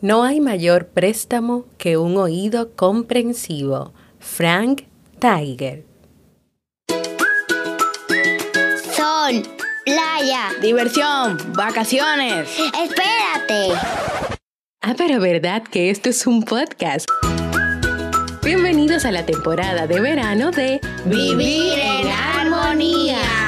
No 0.00 0.22
hay 0.22 0.40
mayor 0.40 0.86
préstamo 0.86 1.64
que 1.76 1.96
un 1.96 2.18
oído 2.18 2.70
comprensivo. 2.76 3.92
Frank 4.20 4.82
Tiger. 5.18 5.84
Sol, 8.94 9.42
playa. 9.84 10.50
Diversión, 10.62 11.36
vacaciones. 11.52 12.48
Espérate. 12.80 13.76
Ah, 14.80 14.94
pero 14.96 15.20
verdad 15.20 15.64
que 15.64 15.90
esto 15.90 16.10
es 16.10 16.28
un 16.28 16.44
podcast. 16.44 17.08
Bienvenidos 18.44 19.04
a 19.04 19.10
la 19.10 19.26
temporada 19.26 19.88
de 19.88 20.00
verano 20.00 20.52
de 20.52 20.80
Vivir 21.06 21.76
en 21.76 22.06
armonía. 22.06 23.47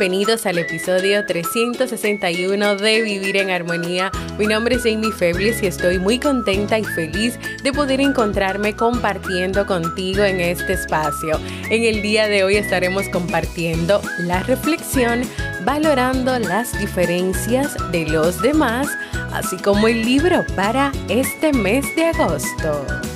Bienvenidos 0.00 0.46
al 0.46 0.56
episodio 0.56 1.26
361 1.26 2.76
de 2.76 3.02
Vivir 3.02 3.36
en 3.36 3.50
Armonía. 3.50 4.10
Mi 4.38 4.46
nombre 4.46 4.76
es 4.76 4.86
Amy 4.86 5.12
Febles 5.12 5.62
y 5.62 5.66
estoy 5.66 5.98
muy 5.98 6.18
contenta 6.18 6.78
y 6.78 6.84
feliz 6.84 7.38
de 7.62 7.70
poder 7.70 8.00
encontrarme 8.00 8.74
compartiendo 8.74 9.66
contigo 9.66 10.24
en 10.24 10.40
este 10.40 10.72
espacio. 10.72 11.38
En 11.68 11.84
el 11.84 12.00
día 12.00 12.28
de 12.28 12.44
hoy 12.44 12.56
estaremos 12.56 13.10
compartiendo 13.10 14.00
la 14.20 14.42
reflexión 14.42 15.20
valorando 15.66 16.38
las 16.38 16.78
diferencias 16.78 17.76
de 17.92 18.06
los 18.06 18.40
demás, 18.40 18.88
así 19.34 19.58
como 19.58 19.86
el 19.86 20.02
libro 20.02 20.46
para 20.56 20.92
este 21.10 21.52
mes 21.52 21.84
de 21.94 22.06
agosto. 22.06 23.09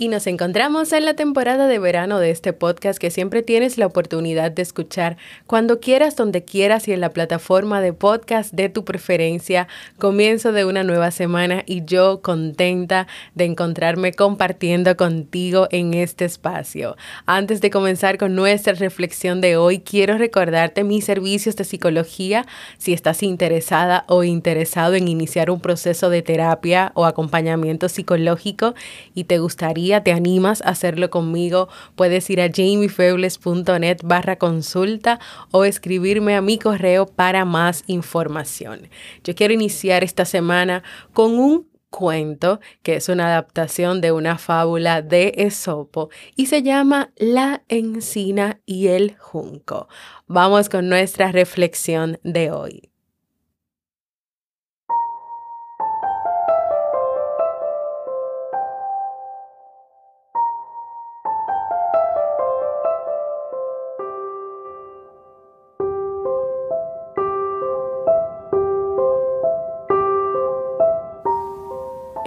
Y 0.00 0.08
nos 0.08 0.26
encontramos 0.26 0.94
en 0.94 1.04
la 1.04 1.12
temporada 1.12 1.66
de 1.66 1.78
verano 1.78 2.20
de 2.20 2.30
este 2.30 2.54
podcast 2.54 2.98
que 2.98 3.10
siempre 3.10 3.42
tienes 3.42 3.76
la 3.76 3.84
oportunidad 3.84 4.50
de 4.50 4.62
escuchar 4.62 5.18
cuando 5.46 5.78
quieras, 5.78 6.16
donde 6.16 6.42
quieras 6.42 6.88
y 6.88 6.92
en 6.92 7.02
la 7.02 7.10
plataforma 7.10 7.82
de 7.82 7.92
podcast 7.92 8.54
de 8.54 8.70
tu 8.70 8.86
preferencia. 8.86 9.68
Comienzo 9.98 10.52
de 10.52 10.64
una 10.64 10.84
nueva 10.84 11.10
semana 11.10 11.64
y 11.66 11.84
yo 11.84 12.22
contenta 12.22 13.08
de 13.34 13.44
encontrarme 13.44 14.14
compartiendo 14.14 14.96
contigo 14.96 15.68
en 15.70 15.92
este 15.92 16.24
espacio. 16.24 16.96
Antes 17.26 17.60
de 17.60 17.68
comenzar 17.68 18.16
con 18.16 18.34
nuestra 18.34 18.72
reflexión 18.72 19.42
de 19.42 19.58
hoy, 19.58 19.80
quiero 19.80 20.16
recordarte 20.16 20.82
mis 20.82 21.04
servicios 21.04 21.56
de 21.56 21.64
psicología 21.64 22.46
si 22.78 22.94
estás 22.94 23.22
interesada 23.22 24.06
o 24.08 24.24
interesado 24.24 24.94
en 24.94 25.08
iniciar 25.08 25.50
un 25.50 25.60
proceso 25.60 26.08
de 26.08 26.22
terapia 26.22 26.90
o 26.94 27.04
acompañamiento 27.04 27.90
psicológico 27.90 28.74
y 29.14 29.24
te 29.24 29.38
gustaría 29.38 29.89
te 29.98 30.12
animas 30.12 30.62
a 30.62 30.68
hacerlo 30.68 31.10
conmigo, 31.10 31.68
puedes 31.96 32.30
ir 32.30 32.40
a 32.40 32.48
jamiefebles.net 32.48 33.98
barra 34.04 34.36
consulta 34.36 35.18
o 35.50 35.64
escribirme 35.64 36.36
a 36.36 36.40
mi 36.40 36.56
correo 36.56 37.06
para 37.06 37.44
más 37.44 37.82
información. 37.88 38.88
Yo 39.24 39.34
quiero 39.34 39.52
iniciar 39.52 40.04
esta 40.04 40.24
semana 40.24 40.84
con 41.12 41.36
un 41.36 41.68
cuento 41.90 42.60
que 42.82 42.96
es 42.96 43.08
una 43.08 43.26
adaptación 43.26 44.00
de 44.00 44.12
una 44.12 44.38
fábula 44.38 45.02
de 45.02 45.34
Esopo 45.36 46.08
y 46.36 46.46
se 46.46 46.62
llama 46.62 47.12
La 47.16 47.62
encina 47.68 48.60
y 48.64 48.86
el 48.88 49.16
junco. 49.18 49.88
Vamos 50.26 50.68
con 50.68 50.88
nuestra 50.88 51.32
reflexión 51.32 52.18
de 52.22 52.52
hoy. 52.52 52.89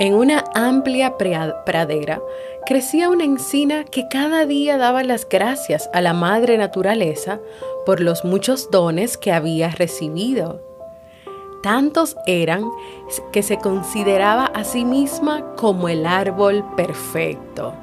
En 0.03 0.15
una 0.15 0.43
amplia 0.53 1.15
pradera 1.17 2.21
crecía 2.65 3.07
una 3.07 3.23
encina 3.23 3.85
que 3.85 4.09
cada 4.09 4.45
día 4.45 4.77
daba 4.77 5.01
las 5.01 5.25
gracias 5.29 5.89
a 5.93 6.01
la 6.01 6.11
madre 6.11 6.57
naturaleza 6.57 7.39
por 7.85 8.01
los 8.01 8.25
muchos 8.25 8.69
dones 8.69 9.15
que 9.17 9.31
había 9.31 9.69
recibido. 9.69 10.59
Tantos 11.61 12.17
eran 12.27 12.69
que 13.31 13.43
se 13.43 13.59
consideraba 13.59 14.47
a 14.47 14.65
sí 14.65 14.83
misma 14.83 15.55
como 15.55 15.87
el 15.87 16.05
árbol 16.05 16.65
perfecto. 16.75 17.73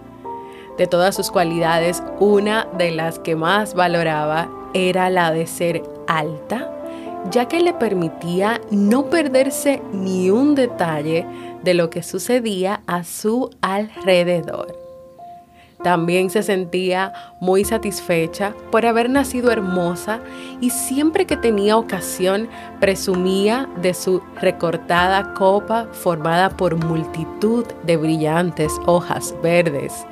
De 0.77 0.87
todas 0.87 1.17
sus 1.17 1.31
cualidades, 1.31 2.03
una 2.19 2.69
de 2.77 2.91
las 2.91 3.19
que 3.19 3.35
más 3.35 3.73
valoraba 3.73 4.51
era 4.75 5.09
la 5.09 5.33
de 5.33 5.47
ser 5.47 5.83
alta, 6.07 6.71
ya 7.31 7.49
que 7.49 7.61
le 7.61 7.73
permitía 7.73 8.61
no 8.71 9.07
perderse 9.07 9.81
ni 9.93 10.29
un 10.29 10.55
detalle 10.55 11.27
de 11.63 11.75
lo 11.75 11.91
que 11.91 12.03
sucedía 12.03 12.83
a 12.87 13.05
su 13.05 13.51
alrededor. 13.61 14.77
También 15.83 16.29
se 16.29 16.43
sentía 16.43 17.13
muy 17.41 17.65
satisfecha 17.65 18.55
por 18.71 18.85
haber 18.85 19.09
nacido 19.09 19.51
hermosa 19.51 20.21
y 20.61 20.71
siempre 20.71 21.25
que 21.25 21.39
tenía 21.39 21.79
ocasión 21.79 22.49
presumía 22.81 23.67
de 23.81 23.95
su 23.95 24.23
recortada 24.43 25.33
copa 25.33 25.87
formada 25.93 26.51
por 26.51 26.77
multitud 26.77 27.65
de 27.85 27.97
brillantes 27.97 28.73
hojas 28.85 29.35
verdes 29.43 30.05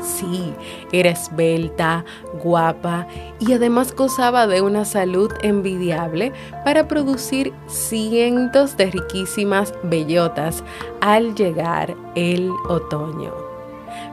Sí, 0.00 0.54
era 0.92 1.10
esbelta, 1.10 2.04
guapa 2.42 3.06
y 3.38 3.52
además 3.52 3.94
gozaba 3.94 4.46
de 4.46 4.62
una 4.62 4.84
salud 4.84 5.30
envidiable 5.42 6.32
para 6.64 6.88
producir 6.88 7.52
cientos 7.66 8.76
de 8.76 8.86
riquísimas 8.90 9.74
bellotas 9.82 10.64
al 11.00 11.34
llegar 11.34 11.94
el 12.14 12.50
otoño. 12.68 13.32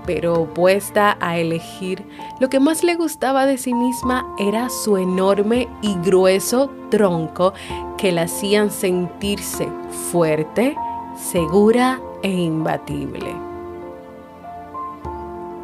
Pero 0.05 0.41
opuesta 0.41 1.17
a 1.19 1.37
elegir, 1.37 2.03
lo 2.39 2.49
que 2.49 2.59
más 2.59 2.83
le 2.83 2.95
gustaba 2.95 3.45
de 3.45 3.57
sí 3.57 3.73
misma 3.73 4.25
era 4.39 4.69
su 4.69 4.97
enorme 4.97 5.67
y 5.81 5.95
grueso 6.03 6.69
tronco 6.89 7.53
que 7.97 8.11
la 8.11 8.23
hacían 8.23 8.71
sentirse 8.71 9.69
fuerte, 10.11 10.75
segura 11.15 11.99
e 12.23 12.31
imbatible 12.31 13.46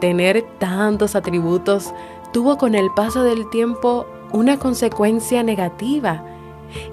tener 0.03 0.41
tantos 0.59 1.15
atributos 1.15 1.93
tuvo 2.33 2.57
con 2.57 2.75
el 2.75 2.91
paso 2.91 3.23
del 3.23 3.49
tiempo 3.49 4.05
una 4.33 4.59
consecuencia 4.59 5.43
negativa. 5.43 6.25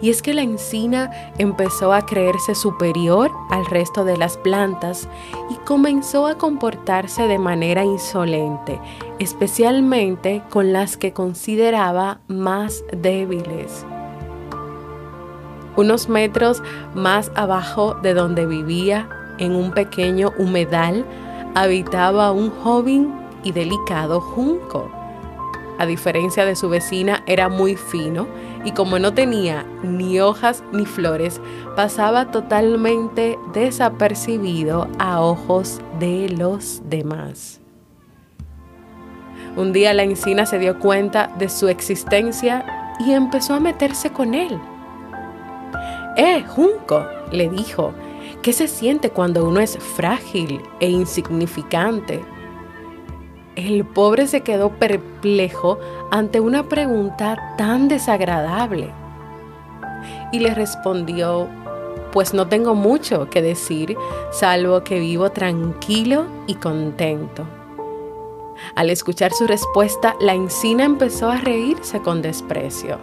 Y 0.00 0.10
es 0.10 0.22
que 0.22 0.32
la 0.32 0.42
encina 0.42 1.10
empezó 1.36 1.92
a 1.92 2.06
creerse 2.06 2.54
superior 2.54 3.32
al 3.50 3.66
resto 3.66 4.04
de 4.04 4.16
las 4.16 4.36
plantas 4.36 5.08
y 5.50 5.56
comenzó 5.66 6.28
a 6.28 6.38
comportarse 6.38 7.26
de 7.26 7.40
manera 7.40 7.84
insolente, 7.84 8.78
especialmente 9.18 10.44
con 10.48 10.72
las 10.72 10.96
que 10.96 11.12
consideraba 11.12 12.20
más 12.28 12.84
débiles. 12.96 13.84
Unos 15.76 16.08
metros 16.08 16.62
más 16.94 17.32
abajo 17.34 17.94
de 17.94 18.14
donde 18.14 18.46
vivía, 18.46 19.08
en 19.38 19.56
un 19.56 19.72
pequeño 19.72 20.32
humedal, 20.38 21.04
habitaba 21.54 22.32
un 22.32 22.50
joven 22.50 23.14
y 23.42 23.52
delicado 23.52 24.20
junco. 24.20 24.90
A 25.78 25.86
diferencia 25.86 26.44
de 26.44 26.56
su 26.56 26.68
vecina, 26.68 27.22
era 27.26 27.48
muy 27.48 27.74
fino 27.74 28.26
y 28.64 28.72
como 28.72 28.98
no 28.98 29.14
tenía 29.14 29.64
ni 29.82 30.20
hojas 30.20 30.62
ni 30.72 30.84
flores, 30.84 31.40
pasaba 31.74 32.30
totalmente 32.30 33.38
desapercibido 33.54 34.88
a 34.98 35.22
ojos 35.22 35.80
de 35.98 36.28
los 36.28 36.82
demás. 36.84 37.60
Un 39.56 39.72
día 39.72 39.94
la 39.94 40.02
encina 40.02 40.44
se 40.46 40.58
dio 40.58 40.78
cuenta 40.78 41.34
de 41.38 41.48
su 41.48 41.68
existencia 41.68 42.94
y 43.00 43.12
empezó 43.12 43.54
a 43.54 43.60
meterse 43.60 44.10
con 44.10 44.34
él. 44.34 44.60
¡Eh, 46.16 46.44
Junco! 46.46 47.06
le 47.32 47.48
dijo, 47.48 47.94
¿Qué 48.42 48.54
se 48.54 48.68
siente 48.68 49.10
cuando 49.10 49.46
uno 49.46 49.60
es 49.60 49.76
frágil 49.76 50.62
e 50.80 50.88
insignificante? 50.88 52.24
El 53.54 53.84
pobre 53.84 54.26
se 54.28 54.40
quedó 54.40 54.70
perplejo 54.70 55.78
ante 56.10 56.40
una 56.40 56.66
pregunta 56.66 57.54
tan 57.58 57.88
desagradable 57.88 58.94
y 60.32 60.38
le 60.38 60.54
respondió, 60.54 61.48
pues 62.12 62.32
no 62.32 62.48
tengo 62.48 62.74
mucho 62.74 63.28
que 63.28 63.42
decir, 63.42 63.94
salvo 64.32 64.84
que 64.84 64.98
vivo 64.98 65.30
tranquilo 65.32 66.24
y 66.46 66.54
contento. 66.54 67.46
Al 68.74 68.88
escuchar 68.88 69.32
su 69.32 69.46
respuesta, 69.46 70.16
la 70.18 70.32
encina 70.32 70.84
empezó 70.84 71.30
a 71.30 71.36
reírse 71.36 72.00
con 72.00 72.22
desprecio. 72.22 72.96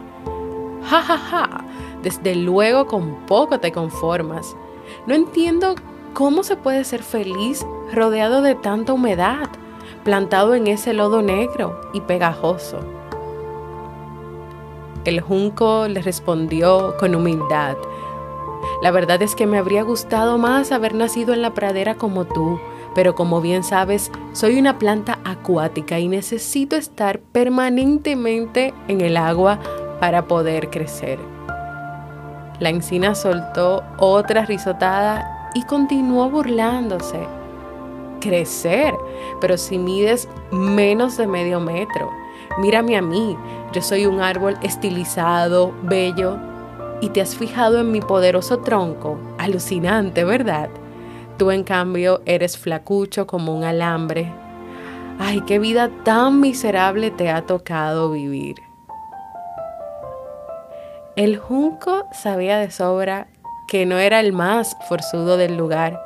Ja, 0.82 1.04
ja, 1.04 1.18
ja, 1.18 1.66
desde 2.02 2.34
luego 2.34 2.88
con 2.88 3.28
poco 3.28 3.60
te 3.60 3.72
conformas. 3.72 4.56
No 5.06 5.14
entiendo 5.14 5.76
cómo 6.14 6.44
se 6.44 6.56
puede 6.56 6.84
ser 6.84 7.04
feliz 7.04 7.66
rodeado 7.94 8.42
de 8.42 8.56
tanta 8.56 8.94
humedad, 8.94 9.50
plantado 10.04 10.56
en 10.56 10.68
ese 10.68 10.94
lodo 10.94 11.22
negro 11.22 11.80
y 11.94 12.02
pegajoso. 12.02 12.80
El 15.06 15.22
junco 15.22 15.88
le 15.88 16.02
respondió 16.02 16.96
con 17.00 17.16
humildad. 17.16 17.78
La 18.82 18.92
verdad 18.92 19.22
es 19.22 19.36
que 19.36 19.48
me 19.48 19.58
habría 19.58 19.84
gustado 19.84 20.38
más 20.38 20.72
haber 20.72 20.96
nacido 20.96 21.34
en 21.34 21.42
la 21.42 21.54
pradera 21.54 21.96
como 21.96 22.26
tú, 22.26 22.60
pero 22.94 23.16
como 23.16 23.40
bien 23.40 23.64
sabes, 23.64 24.12
soy 24.34 24.60
una 24.60 24.80
planta 24.80 25.20
acuática 25.24 26.00
y 26.00 26.08
necesito 26.08 26.76
estar 26.76 27.20
permanentemente 27.20 28.74
en 28.88 29.02
el 29.02 29.18
agua 29.18 29.60
para 30.00 30.28
poder 30.28 30.70
crecer. 30.70 31.37
La 32.60 32.70
encina 32.70 33.14
soltó 33.14 33.84
otra 33.98 34.46
risotada 34.46 35.52
y 35.54 35.64
continuó 35.64 36.30
burlándose. 36.30 37.28
Crecer, 38.20 38.96
pero 39.40 39.58
si 39.58 39.78
mides 39.78 40.28
menos 40.52 41.18
de 41.18 41.28
medio 41.28 41.60
metro. 41.60 42.10
Mírame 42.58 42.98
a 42.98 43.02
mí, 43.02 43.38
yo 43.74 43.82
soy 43.82 44.08
un 44.08 44.22
árbol 44.22 44.58
estilizado, 44.64 45.72
bello, 45.84 46.38
y 47.00 47.10
te 47.10 47.22
has 47.22 47.36
fijado 47.36 47.80
en 47.80 47.92
mi 47.92 48.02
poderoso 48.02 48.60
tronco. 48.60 49.20
Alucinante, 49.38 50.24
¿verdad? 50.24 50.70
Tú 51.38 51.52
en 51.52 51.64
cambio 51.64 52.22
eres 52.26 52.58
flacucho 52.58 53.28
como 53.28 53.56
un 53.56 53.64
alambre. 53.64 54.34
Ay, 55.20 55.42
qué 55.42 55.60
vida 55.60 55.92
tan 56.04 56.40
miserable 56.40 57.12
te 57.12 57.30
ha 57.30 57.46
tocado 57.46 58.12
vivir. 58.12 58.67
El 61.18 61.36
junco 61.36 62.06
sabía 62.12 62.60
de 62.60 62.70
sobra 62.70 63.28
que 63.68 63.88
no 63.88 63.98
era 63.98 64.20
el 64.20 64.34
más 64.34 64.78
forzudo 64.88 65.36
del 65.36 65.58
lugar, 65.58 66.00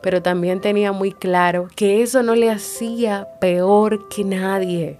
pero 0.00 0.20
también 0.20 0.60
tenía 0.60 0.90
muy 0.90 1.12
claro 1.12 1.68
que 1.76 2.02
eso 2.02 2.24
no 2.24 2.34
le 2.34 2.50
hacía 2.50 3.28
peor 3.40 4.08
que 4.08 4.24
nadie. 4.24 4.98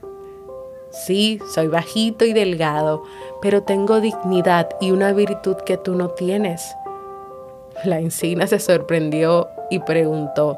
Sí, 0.93 1.41
soy 1.53 1.67
bajito 1.67 2.25
y 2.25 2.35
delgado, 2.35 3.03
pero 3.43 3.65
tengo 3.65 4.01
dignidad 4.01 4.69
y 4.81 4.93
una 4.93 5.13
virtud 5.13 5.57
que 5.57 5.77
tú 5.77 5.97
no 5.97 6.11
tienes. 6.11 6.73
La 7.85 7.99
encina 7.99 8.47
se 8.47 8.61
sorprendió 8.61 9.49
y 9.71 9.81
preguntó, 9.81 10.57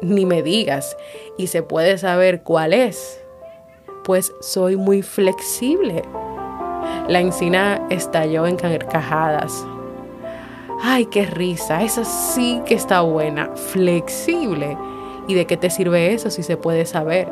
ni 0.00 0.26
me 0.26 0.42
digas, 0.42 0.96
¿y 1.38 1.46
se 1.46 1.62
puede 1.62 1.96
saber 1.96 2.42
cuál 2.42 2.72
es? 2.72 3.22
Pues 4.02 4.32
soy 4.40 4.74
muy 4.74 5.02
flexible. 5.02 6.02
La 7.08 7.20
encina 7.20 7.80
estalló 7.90 8.46
en 8.46 8.56
carcajadas. 8.56 9.66
Ay, 10.82 11.06
qué 11.06 11.26
risa, 11.26 11.82
esa 11.82 12.04
sí 12.04 12.60
que 12.66 12.74
está 12.74 13.02
buena, 13.02 13.50
flexible. 13.54 14.76
¿Y 15.28 15.34
de 15.34 15.46
qué 15.46 15.56
te 15.56 15.70
sirve 15.70 16.12
eso 16.12 16.30
si 16.30 16.42
se 16.42 16.56
puede 16.56 16.86
saber? 16.86 17.28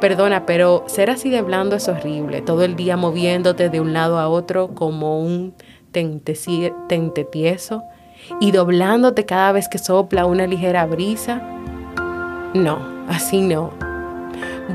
Perdona, 0.00 0.46
pero 0.46 0.84
ser 0.86 1.10
así 1.10 1.30
de 1.30 1.42
blando 1.42 1.76
es 1.76 1.88
horrible, 1.88 2.40
todo 2.40 2.64
el 2.64 2.76
día 2.76 2.96
moviéndote 2.96 3.68
de 3.68 3.80
un 3.80 3.92
lado 3.92 4.18
a 4.18 4.28
otro 4.28 4.74
como 4.74 5.20
un 5.20 5.54
tente, 5.92 6.34
tieso 7.30 7.82
y 8.40 8.50
doblándote 8.50 9.26
cada 9.26 9.52
vez 9.52 9.68
que 9.68 9.78
sopla 9.78 10.26
una 10.26 10.46
ligera 10.46 10.86
brisa. 10.86 11.42
No, 12.54 12.78
así 13.08 13.40
no. 13.40 13.70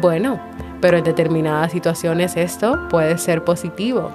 Bueno, 0.02 0.40
pero 0.82 0.98
en 0.98 1.04
determinadas 1.04 1.72
situaciones 1.72 2.36
esto 2.38 2.88
puede 2.90 3.18
ser 3.18 3.44
positivo. 3.44 4.12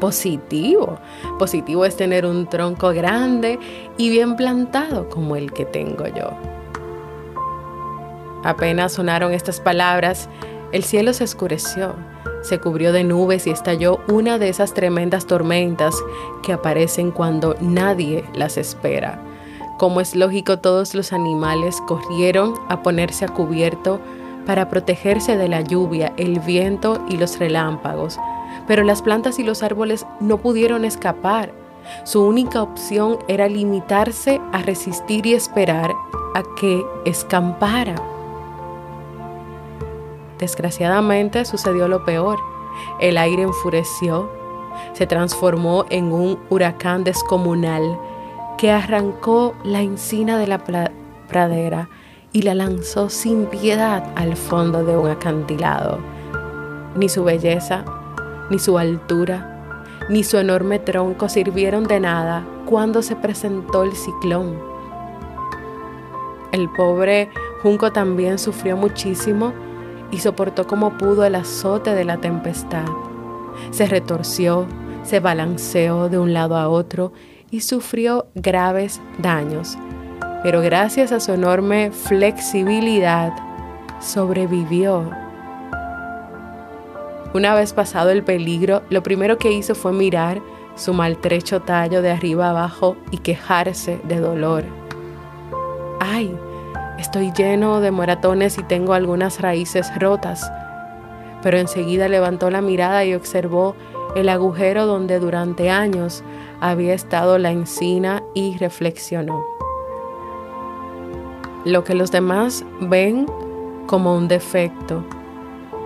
Positivo. 0.00 0.98
Positivo 1.38 1.84
es 1.84 1.96
tener 1.96 2.26
un 2.26 2.46
tronco 2.46 2.90
grande 2.90 3.58
y 3.96 4.10
bien 4.10 4.36
plantado 4.36 5.08
como 5.08 5.36
el 5.36 5.52
que 5.52 5.64
tengo 5.64 6.06
yo. 6.06 6.30
Apenas 8.44 8.92
sonaron 8.92 9.32
estas 9.32 9.60
palabras, 9.60 10.28
el 10.72 10.84
cielo 10.84 11.12
se 11.12 11.24
oscureció, 11.24 11.94
se 12.42 12.60
cubrió 12.60 12.92
de 12.92 13.02
nubes 13.02 13.46
y 13.46 13.50
estalló 13.50 14.00
una 14.08 14.38
de 14.38 14.48
esas 14.48 14.72
tremendas 14.72 15.26
tormentas 15.26 15.96
que 16.42 16.52
aparecen 16.52 17.10
cuando 17.10 17.56
nadie 17.60 18.24
las 18.34 18.56
espera. 18.56 19.20
Como 19.78 20.00
es 20.00 20.14
lógico, 20.14 20.58
todos 20.58 20.94
los 20.94 21.12
animales 21.12 21.76
corrieron 21.86 22.54
a 22.68 22.82
ponerse 22.82 23.24
a 23.24 23.28
cubierto 23.28 24.00
para 24.46 24.68
protegerse 24.68 25.36
de 25.36 25.48
la 25.48 25.60
lluvia, 25.60 26.12
el 26.16 26.38
viento 26.38 27.04
y 27.08 27.16
los 27.16 27.38
relámpagos, 27.38 28.18
pero 28.66 28.82
las 28.82 29.02
plantas 29.02 29.38
y 29.38 29.44
los 29.44 29.62
árboles 29.62 30.06
no 30.20 30.38
pudieron 30.38 30.84
escapar. 30.84 31.52
Su 32.04 32.24
única 32.24 32.62
opción 32.62 33.18
era 33.28 33.48
limitarse 33.48 34.40
a 34.52 34.62
resistir 34.62 35.26
y 35.26 35.34
esperar 35.34 35.92
a 36.34 36.42
que 36.58 36.84
escampara. 37.04 37.94
Desgraciadamente 40.38 41.44
sucedió 41.44 41.88
lo 41.88 42.04
peor. 42.04 42.38
El 43.00 43.16
aire 43.16 43.42
enfureció, 43.42 44.28
se 44.92 45.06
transformó 45.06 45.86
en 45.88 46.12
un 46.12 46.38
huracán 46.50 47.04
descomunal 47.04 47.98
que 48.58 48.70
arrancó 48.70 49.54
la 49.64 49.80
encina 49.80 50.38
de 50.38 50.46
la 50.46 50.62
pradera 51.28 51.88
y 52.32 52.42
la 52.42 52.54
lanzó 52.54 53.08
sin 53.08 53.46
piedad 53.46 54.12
al 54.14 54.36
fondo 54.36 54.84
de 54.84 54.96
un 54.96 55.08
acantilado. 55.08 55.98
Ni 56.94 57.08
su 57.08 57.24
belleza, 57.24 57.84
ni 58.50 58.58
su 58.58 58.78
altura, 58.78 59.74
ni 60.08 60.24
su 60.24 60.38
enorme 60.38 60.78
tronco 60.78 61.28
sirvieron 61.28 61.84
de 61.84 62.00
nada 62.00 62.46
cuando 62.64 63.02
se 63.02 63.16
presentó 63.16 63.82
el 63.82 63.92
ciclón. 63.92 64.56
El 66.52 66.70
pobre 66.70 67.28
junco 67.62 67.92
también 67.92 68.38
sufrió 68.38 68.76
muchísimo 68.76 69.52
y 70.10 70.18
soportó 70.18 70.66
como 70.66 70.96
pudo 70.96 71.24
el 71.24 71.34
azote 71.34 71.94
de 71.94 72.04
la 72.04 72.18
tempestad. 72.18 72.86
Se 73.70 73.86
retorció, 73.86 74.66
se 75.02 75.20
balanceó 75.20 76.08
de 76.08 76.18
un 76.18 76.32
lado 76.32 76.56
a 76.56 76.68
otro 76.68 77.12
y 77.50 77.60
sufrió 77.60 78.26
graves 78.34 79.00
daños, 79.18 79.76
pero 80.42 80.60
gracias 80.60 81.12
a 81.12 81.20
su 81.20 81.32
enorme 81.32 81.90
flexibilidad 81.90 83.32
sobrevivió. 84.00 85.25
Una 87.36 87.54
vez 87.54 87.74
pasado 87.74 88.08
el 88.08 88.24
peligro, 88.24 88.82
lo 88.88 89.02
primero 89.02 89.36
que 89.36 89.52
hizo 89.52 89.74
fue 89.74 89.92
mirar 89.92 90.40
su 90.74 90.94
maltrecho 90.94 91.60
tallo 91.60 92.00
de 92.00 92.10
arriba 92.10 92.48
abajo 92.48 92.96
y 93.10 93.18
quejarse 93.18 94.00
de 94.04 94.20
dolor. 94.20 94.64
¡Ay! 96.00 96.34
Estoy 96.98 97.34
lleno 97.36 97.82
de 97.82 97.90
moratones 97.90 98.56
y 98.56 98.62
tengo 98.62 98.94
algunas 98.94 99.42
raíces 99.42 99.92
rotas. 100.00 100.50
Pero 101.42 101.58
enseguida 101.58 102.08
levantó 102.08 102.48
la 102.48 102.62
mirada 102.62 103.04
y 103.04 103.12
observó 103.12 103.76
el 104.14 104.30
agujero 104.30 104.86
donde 104.86 105.18
durante 105.18 105.68
años 105.68 106.24
había 106.62 106.94
estado 106.94 107.36
la 107.36 107.50
encina 107.50 108.22
y 108.32 108.56
reflexionó. 108.56 109.44
Lo 111.66 111.84
que 111.84 111.94
los 111.94 112.10
demás 112.10 112.64
ven 112.80 113.26
como 113.86 114.16
un 114.16 114.26
defecto, 114.26 115.04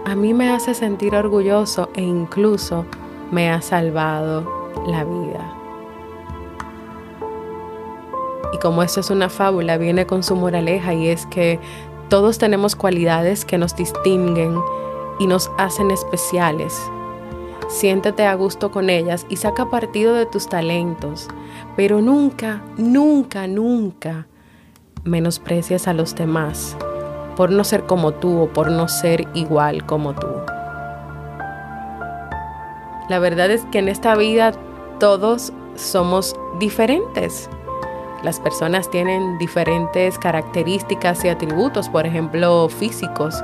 a 0.04 0.14
mí 0.14 0.34
me 0.34 0.50
hace 0.50 0.74
sentir 0.74 1.14
orgulloso 1.14 1.90
e 1.94 2.02
incluso 2.02 2.86
me 3.30 3.50
ha 3.50 3.60
salvado 3.60 4.72
la 4.86 5.04
vida. 5.04 5.56
Y 8.52 8.58
como 8.58 8.82
esto 8.82 9.00
es 9.00 9.10
una 9.10 9.28
fábula, 9.28 9.76
viene 9.76 10.06
con 10.06 10.22
su 10.22 10.34
moraleja 10.36 10.94
y 10.94 11.08
es 11.08 11.26
que 11.26 11.60
todos 12.08 12.38
tenemos 12.38 12.74
cualidades 12.74 13.44
que 13.44 13.58
nos 13.58 13.76
distinguen 13.76 14.58
y 15.18 15.26
nos 15.26 15.50
hacen 15.58 15.90
especiales. 15.90 16.80
Siéntete 17.68 18.26
a 18.26 18.34
gusto 18.34 18.72
con 18.72 18.90
ellas 18.90 19.26
y 19.28 19.36
saca 19.36 19.70
partido 19.70 20.14
de 20.14 20.26
tus 20.26 20.48
talentos, 20.48 21.28
pero 21.76 22.00
nunca, 22.00 22.64
nunca, 22.76 23.46
nunca 23.46 24.26
menosprecies 25.04 25.86
a 25.86 25.92
los 25.92 26.16
demás 26.16 26.76
por 27.40 27.50
no 27.50 27.64
ser 27.64 27.86
como 27.86 28.12
tú 28.12 28.42
o 28.42 28.48
por 28.48 28.70
no 28.70 28.86
ser 28.86 29.26
igual 29.32 29.86
como 29.86 30.12
tú. 30.12 30.26
La 33.08 33.18
verdad 33.18 33.50
es 33.50 33.64
que 33.72 33.78
en 33.78 33.88
esta 33.88 34.14
vida 34.14 34.52
todos 34.98 35.50
somos 35.74 36.36
diferentes. 36.58 37.48
Las 38.22 38.40
personas 38.40 38.90
tienen 38.90 39.38
diferentes 39.38 40.18
características 40.18 41.24
y 41.24 41.30
atributos, 41.30 41.88
por 41.88 42.04
ejemplo, 42.04 42.68
físicos. 42.68 43.42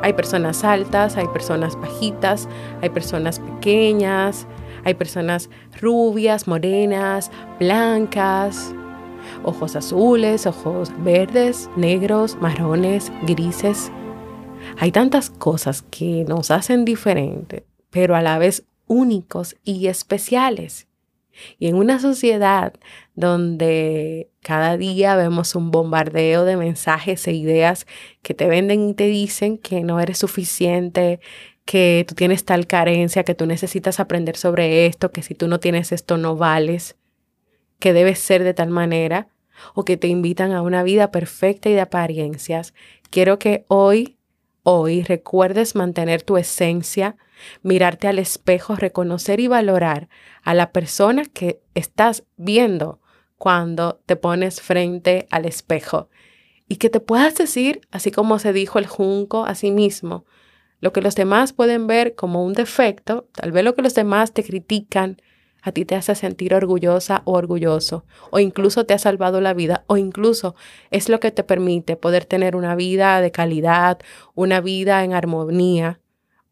Hay 0.00 0.14
personas 0.14 0.64
altas, 0.64 1.18
hay 1.18 1.28
personas 1.28 1.78
bajitas, 1.78 2.48
hay 2.80 2.88
personas 2.88 3.40
pequeñas, 3.40 4.46
Hay 4.86 4.94
personas 4.94 5.50
rubias, 5.82 6.48
morenas, 6.48 7.30
blancas, 7.58 8.74
ojos 9.42 9.76
azules, 9.76 10.46
ojos 10.46 10.90
verdes, 11.04 11.68
negros, 11.76 12.36
marrones, 12.40 13.12
grises. 13.22 13.90
Hay 14.78 14.92
tantas 14.92 15.30
cosas 15.30 15.82
que 15.82 16.24
nos 16.26 16.50
hacen 16.50 16.84
diferentes, 16.84 17.64
pero 17.90 18.16
a 18.16 18.22
la 18.22 18.38
vez 18.38 18.64
únicos 18.86 19.56
y 19.64 19.86
especiales. 19.86 20.86
Y 21.58 21.66
en 21.66 21.76
una 21.76 21.98
sociedad 21.98 22.74
donde 23.14 24.30
cada 24.40 24.76
día 24.76 25.16
vemos 25.16 25.54
un 25.54 25.70
bombardeo 25.70 26.44
de 26.44 26.56
mensajes 26.56 27.26
e 27.26 27.32
ideas 27.32 27.86
que 28.22 28.34
te 28.34 28.46
venden 28.46 28.90
y 28.90 28.94
te 28.94 29.06
dicen 29.06 29.58
que 29.58 29.82
no 29.82 29.98
eres 30.00 30.18
suficiente, 30.18 31.20
que 31.64 32.04
tú 32.06 32.14
tienes 32.14 32.44
tal 32.44 32.66
carencia, 32.66 33.24
que 33.24 33.34
tú 33.34 33.46
necesitas 33.46 34.00
aprender 34.00 34.36
sobre 34.36 34.86
esto, 34.86 35.10
que 35.10 35.22
si 35.22 35.34
tú 35.34 35.48
no 35.48 35.60
tienes 35.60 35.92
esto 35.92 36.18
no 36.18 36.36
vales, 36.36 36.96
que 37.84 37.92
debes 37.92 38.18
ser 38.18 38.44
de 38.44 38.54
tal 38.54 38.70
manera, 38.70 39.28
o 39.74 39.84
que 39.84 39.98
te 39.98 40.08
invitan 40.08 40.52
a 40.52 40.62
una 40.62 40.82
vida 40.82 41.10
perfecta 41.10 41.68
y 41.68 41.74
de 41.74 41.82
apariencias, 41.82 42.72
quiero 43.10 43.38
que 43.38 43.66
hoy, 43.68 44.16
hoy 44.62 45.02
recuerdes 45.02 45.74
mantener 45.74 46.22
tu 46.22 46.38
esencia, 46.38 47.18
mirarte 47.62 48.08
al 48.08 48.18
espejo, 48.18 48.74
reconocer 48.74 49.38
y 49.38 49.48
valorar 49.48 50.08
a 50.42 50.54
la 50.54 50.72
persona 50.72 51.26
que 51.26 51.60
estás 51.74 52.24
viendo 52.38 53.02
cuando 53.36 54.00
te 54.06 54.16
pones 54.16 54.62
frente 54.62 55.26
al 55.30 55.44
espejo. 55.44 56.08
Y 56.66 56.76
que 56.76 56.88
te 56.88 57.00
puedas 57.00 57.34
decir, 57.34 57.82
así 57.90 58.10
como 58.10 58.38
se 58.38 58.54
dijo 58.54 58.78
el 58.78 58.86
junco 58.86 59.44
a 59.44 59.54
sí 59.54 59.70
mismo, 59.70 60.24
lo 60.80 60.94
que 60.94 61.02
los 61.02 61.16
demás 61.16 61.52
pueden 61.52 61.86
ver 61.86 62.14
como 62.14 62.46
un 62.46 62.54
defecto, 62.54 63.28
tal 63.32 63.52
vez 63.52 63.62
lo 63.62 63.74
que 63.74 63.82
los 63.82 63.94
demás 63.94 64.32
te 64.32 64.42
critican, 64.42 65.18
a 65.64 65.72
ti 65.72 65.86
te 65.86 65.94
hace 65.94 66.14
sentir 66.14 66.54
orgullosa 66.54 67.22
o 67.24 67.32
orgulloso, 67.32 68.04
o 68.30 68.38
incluso 68.38 68.84
te 68.84 68.92
ha 68.92 68.98
salvado 68.98 69.40
la 69.40 69.54
vida, 69.54 69.84
o 69.86 69.96
incluso 69.96 70.54
es 70.90 71.08
lo 71.08 71.20
que 71.20 71.30
te 71.30 71.42
permite 71.42 71.96
poder 71.96 72.26
tener 72.26 72.54
una 72.54 72.76
vida 72.76 73.20
de 73.22 73.30
calidad, 73.30 73.98
una 74.34 74.60
vida 74.60 75.02
en 75.04 75.14
armonía, 75.14 76.00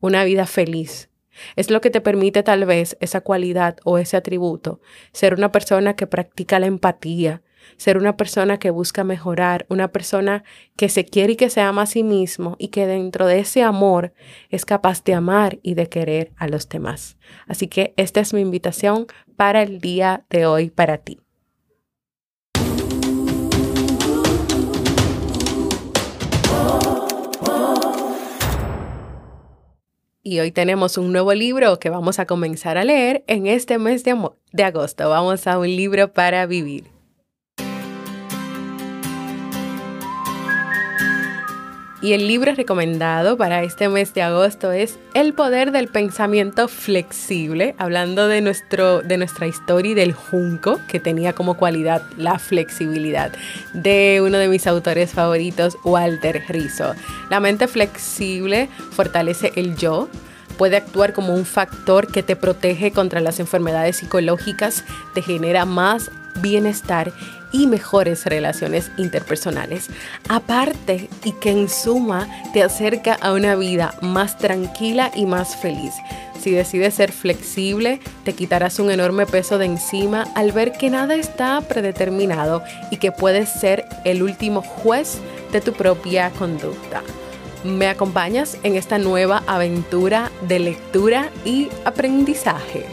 una 0.00 0.24
vida 0.24 0.46
feliz. 0.46 1.10
Es 1.56 1.70
lo 1.70 1.82
que 1.82 1.90
te 1.90 2.00
permite 2.00 2.42
tal 2.42 2.64
vez 2.64 2.96
esa 3.00 3.20
cualidad 3.20 3.76
o 3.84 3.98
ese 3.98 4.16
atributo, 4.16 4.80
ser 5.12 5.34
una 5.34 5.52
persona 5.52 5.94
que 5.94 6.06
practica 6.06 6.58
la 6.58 6.66
empatía, 6.66 7.42
ser 7.76 7.96
una 7.96 8.16
persona 8.16 8.58
que 8.58 8.70
busca 8.70 9.04
mejorar, 9.04 9.66
una 9.68 9.88
persona 9.88 10.44
que 10.76 10.88
se 10.88 11.04
quiere 11.04 11.34
y 11.34 11.36
que 11.36 11.50
se 11.50 11.60
ama 11.60 11.82
a 11.82 11.86
sí 11.86 12.02
mismo 12.02 12.56
y 12.58 12.68
que 12.68 12.86
dentro 12.86 13.26
de 13.26 13.40
ese 13.40 13.62
amor 13.62 14.12
es 14.50 14.64
capaz 14.64 15.04
de 15.04 15.14
amar 15.14 15.58
y 15.62 15.74
de 15.74 15.88
querer 15.88 16.32
a 16.36 16.48
los 16.48 16.68
demás. 16.68 17.16
Así 17.46 17.68
que 17.68 17.94
esta 17.96 18.20
es 18.20 18.32
mi 18.32 18.40
invitación 18.40 19.06
para 19.36 19.62
el 19.62 19.80
día 19.80 20.24
de 20.30 20.46
hoy 20.46 20.70
para 20.70 20.98
ti. 20.98 21.18
Y 30.24 30.38
hoy 30.38 30.52
tenemos 30.52 30.98
un 30.98 31.10
nuevo 31.10 31.34
libro 31.34 31.80
que 31.80 31.90
vamos 31.90 32.20
a 32.20 32.26
comenzar 32.26 32.78
a 32.78 32.84
leer 32.84 33.24
en 33.26 33.48
este 33.48 33.78
mes 33.78 34.04
de, 34.04 34.16
de 34.52 34.62
agosto. 34.62 35.08
Vamos 35.08 35.48
a 35.48 35.58
un 35.58 35.66
libro 35.66 36.12
para 36.12 36.46
vivir. 36.46 36.91
Y 42.02 42.14
el 42.14 42.26
libro 42.26 42.52
recomendado 42.52 43.36
para 43.36 43.62
este 43.62 43.88
mes 43.88 44.12
de 44.12 44.22
agosto 44.22 44.72
es 44.72 44.98
El 45.14 45.34
poder 45.34 45.70
del 45.70 45.86
pensamiento 45.86 46.66
flexible, 46.66 47.76
hablando 47.78 48.26
de, 48.26 48.40
nuestro, 48.40 49.02
de 49.02 49.18
nuestra 49.18 49.46
historia 49.46 49.92
y 49.92 49.94
del 49.94 50.12
junco, 50.12 50.80
que 50.88 50.98
tenía 50.98 51.32
como 51.32 51.56
cualidad 51.56 52.02
la 52.16 52.40
flexibilidad, 52.40 53.30
de 53.72 54.20
uno 54.20 54.38
de 54.38 54.48
mis 54.48 54.66
autores 54.66 55.12
favoritos, 55.12 55.76
Walter 55.84 56.42
Rizzo. 56.48 56.96
La 57.30 57.38
mente 57.38 57.68
flexible 57.68 58.68
fortalece 58.90 59.52
el 59.54 59.76
yo, 59.76 60.08
puede 60.58 60.78
actuar 60.78 61.12
como 61.12 61.32
un 61.32 61.44
factor 61.44 62.10
que 62.10 62.24
te 62.24 62.34
protege 62.34 62.90
contra 62.90 63.20
las 63.20 63.38
enfermedades 63.38 63.98
psicológicas, 63.98 64.84
te 65.14 65.22
genera 65.22 65.66
más 65.66 66.10
bienestar 66.40 67.12
y 67.52 67.66
mejores 67.66 68.24
relaciones 68.24 68.90
interpersonales. 68.96 69.88
Aparte 70.28 71.08
y 71.24 71.32
que 71.32 71.50
en 71.50 71.68
suma 71.68 72.28
te 72.52 72.62
acerca 72.62 73.14
a 73.14 73.32
una 73.32 73.54
vida 73.54 73.94
más 74.00 74.38
tranquila 74.38 75.10
y 75.14 75.26
más 75.26 75.56
feliz. 75.56 75.94
Si 76.42 76.50
decides 76.50 76.94
ser 76.94 77.12
flexible, 77.12 78.00
te 78.24 78.32
quitarás 78.32 78.80
un 78.80 78.90
enorme 78.90 79.26
peso 79.26 79.58
de 79.58 79.66
encima 79.66 80.26
al 80.34 80.50
ver 80.50 80.72
que 80.72 80.90
nada 80.90 81.14
está 81.14 81.60
predeterminado 81.60 82.64
y 82.90 82.96
que 82.96 83.12
puedes 83.12 83.48
ser 83.48 83.86
el 84.04 84.24
último 84.24 84.60
juez 84.62 85.18
de 85.52 85.60
tu 85.60 85.72
propia 85.72 86.30
conducta. 86.30 87.02
¿Me 87.62 87.86
acompañas 87.86 88.58
en 88.64 88.74
esta 88.74 88.98
nueva 88.98 89.44
aventura 89.46 90.32
de 90.48 90.58
lectura 90.58 91.30
y 91.44 91.68
aprendizaje? 91.84 92.86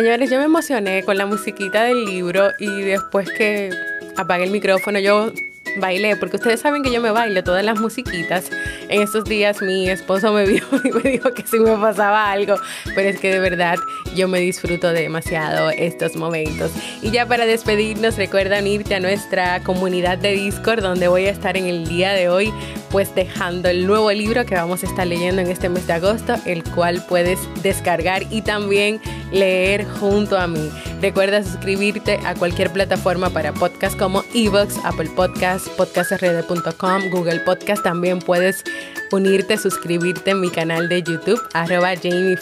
Señores, 0.00 0.30
yo 0.30 0.38
me 0.38 0.46
emocioné 0.46 1.02
con 1.02 1.18
la 1.18 1.26
musiquita 1.26 1.84
del 1.84 2.06
libro 2.06 2.52
y 2.58 2.80
después 2.80 3.28
que 3.30 3.68
apagué 4.16 4.44
el 4.44 4.50
micrófono 4.50 4.98
yo 4.98 5.30
bailé, 5.76 6.16
porque 6.16 6.36
ustedes 6.36 6.60
saben 6.60 6.82
que 6.82 6.90
yo 6.90 7.02
me 7.02 7.10
bailo 7.10 7.44
todas 7.44 7.62
las 7.62 7.78
musiquitas. 7.78 8.50
En 8.88 9.02
estos 9.02 9.24
días 9.24 9.60
mi 9.60 9.90
esposo 9.90 10.32
me 10.32 10.46
vio 10.46 10.64
y 10.84 10.90
me 10.90 11.02
dijo 11.02 11.34
que 11.34 11.46
si 11.46 11.58
me 11.60 11.76
pasaba 11.76 12.30
algo, 12.30 12.56
pero 12.94 13.10
es 13.10 13.20
que 13.20 13.30
de 13.30 13.40
verdad 13.40 13.76
yo 14.16 14.26
me 14.26 14.40
disfruto 14.40 14.90
demasiado 14.90 15.68
estos 15.68 16.16
momentos. 16.16 16.72
Y 17.02 17.10
ya 17.10 17.26
para 17.26 17.44
despedirnos, 17.44 18.16
recuerda 18.16 18.60
irte 18.62 18.94
a 18.94 19.00
nuestra 19.00 19.62
comunidad 19.62 20.16
de 20.16 20.32
Discord, 20.32 20.80
donde 20.80 21.08
voy 21.08 21.26
a 21.26 21.30
estar 21.30 21.58
en 21.58 21.66
el 21.66 21.86
día 21.86 22.12
de 22.12 22.30
hoy, 22.30 22.54
pues 22.90 23.14
dejando 23.14 23.68
el 23.68 23.86
nuevo 23.86 24.10
libro 24.12 24.46
que 24.46 24.54
vamos 24.54 24.82
a 24.82 24.86
estar 24.86 25.06
leyendo 25.06 25.42
en 25.42 25.48
este 25.48 25.68
mes 25.68 25.86
de 25.86 25.92
agosto, 25.92 26.36
el 26.46 26.64
cual 26.64 27.04
puedes 27.06 27.38
descargar 27.62 28.22
y 28.30 28.42
también 28.42 29.00
leer 29.32 29.84
junto 29.84 30.38
a 30.38 30.46
mí. 30.46 30.70
Recuerda 31.00 31.42
suscribirte 31.42 32.18
a 32.24 32.34
cualquier 32.34 32.72
plataforma 32.72 33.30
para 33.30 33.52
podcast 33.52 33.98
como 33.98 34.24
Evox, 34.34 34.76
Apple 34.84 35.10
Podcasts, 35.16 35.68
podcastrd.com, 35.70 37.10
Google 37.10 37.40
Podcast. 37.40 37.82
También 37.82 38.18
puedes 38.18 38.64
unirte, 39.12 39.56
suscribirte 39.56 40.30
en 40.30 40.40
mi 40.40 40.50
canal 40.50 40.88
de 40.88 41.02
YouTube, 41.02 41.40
arroba 41.52 41.94
Jamie 41.96 42.36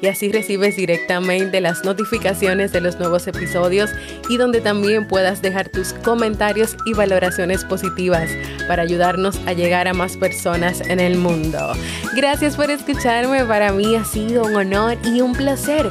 y 0.00 0.06
así 0.06 0.30
recibes 0.30 0.76
directamente 0.76 1.60
las 1.60 1.84
notificaciones 1.84 2.72
de 2.72 2.80
los 2.80 2.98
nuevos 2.98 3.26
episodios 3.26 3.90
y 4.28 4.36
donde 4.36 4.60
también 4.60 5.06
puedas 5.06 5.42
dejar 5.42 5.68
tus 5.68 5.92
comentarios 5.92 6.76
y 6.86 6.94
valoraciones 6.94 7.64
positivas 7.64 8.30
para 8.66 8.82
ayudarnos 8.82 9.40
a 9.46 9.52
llegar 9.52 9.88
a 9.88 9.94
más 9.94 10.16
personas 10.16 10.80
en 10.82 11.00
el 11.00 11.16
mundo. 11.16 11.72
Gracias 12.14 12.56
por 12.56 12.70
escucharme, 12.70 13.44
para 13.44 13.72
mí 13.72 13.96
ha 13.96 14.04
sido 14.04 14.44
un 14.44 14.54
honor 14.54 14.96
y 15.04 15.20
un 15.20 15.32
placer 15.32 15.90